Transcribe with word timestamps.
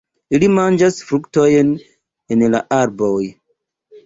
Ili 0.37 0.47
manĝas 0.53 0.97
fruktojn 1.09 1.75
en 2.37 2.47
la 2.55 2.63
arboj. 2.79 3.13